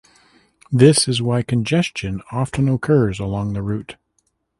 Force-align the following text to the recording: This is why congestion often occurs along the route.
This 0.71 1.07
is 1.07 1.21
why 1.21 1.43
congestion 1.43 2.23
often 2.31 2.67
occurs 2.67 3.19
along 3.19 3.53
the 3.53 3.61
route. 3.61 3.97